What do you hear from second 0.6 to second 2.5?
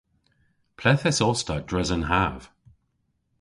Ple'th esos ta dres an hav?